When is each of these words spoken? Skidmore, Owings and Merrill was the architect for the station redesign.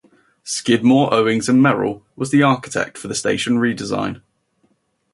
Skidmore, 0.43 1.13
Owings 1.13 1.47
and 1.47 1.61
Merrill 1.61 2.03
was 2.15 2.31
the 2.31 2.41
architect 2.41 2.97
for 2.97 3.07
the 3.07 3.13
station 3.13 3.57
redesign. 3.59 4.23